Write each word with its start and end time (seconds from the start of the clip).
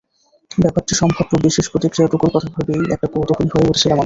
ব্যাপারটির 0.57 0.97
সম্ভাব্য 0.97 1.31
বিশেষ 1.43 1.65
প্রতিক্রিয়াটুকুর 1.69 2.31
কথা 2.35 2.47
ভেবেই 2.55 2.83
এতটা 2.93 3.07
কৌতুহলী 3.13 3.49
হয়ে 3.53 3.67
উঠেছিলাম 3.67 3.89
আমি। 3.89 3.99